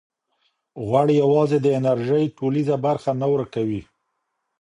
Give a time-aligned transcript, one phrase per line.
[0.85, 3.81] غوړ یوازې د انرژۍ ټولیزه برخه نه ورکوي.